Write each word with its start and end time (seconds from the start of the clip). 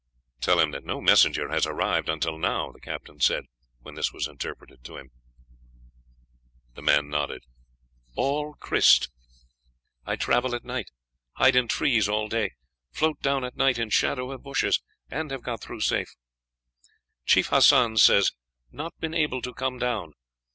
"Tell 0.39 0.59
him 0.59 0.71
that 0.71 0.83
no 0.83 0.99
messenger 0.99 1.49
has 1.49 1.67
arrived 1.67 2.09
until 2.09 2.39
now," 2.39 2.71
the 2.71 2.79
captain 2.81 3.19
said, 3.19 3.43
when 3.81 3.93
this 3.93 4.11
was 4.11 4.27
interpreted 4.27 4.83
to 4.83 4.97
him. 4.97 5.11
The 6.73 6.81
man 6.81 7.07
nodded. 7.07 7.43
"All 8.15 8.55
krised. 8.55 9.09
I 10.03 10.15
travel 10.15 10.55
at 10.55 10.65
night, 10.65 10.89
hide 11.33 11.55
in 11.55 11.67
trees 11.67 12.09
all 12.09 12.27
day, 12.27 12.53
float 12.91 13.21
down 13.21 13.43
at 13.43 13.57
night 13.57 13.77
in 13.77 13.91
shadow 13.91 14.31
of 14.31 14.41
bushes, 14.41 14.81
and 15.11 15.29
have 15.29 15.43
got 15.43 15.61
through 15.61 15.81
safe. 15.81 16.15
Chief 17.27 17.49
Hassan 17.49 17.97
says 17.97 18.31
not 18.71 18.99
been 18.99 19.13
able 19.13 19.43
to 19.43 19.53
come 19.53 19.77
down. 19.77 20.13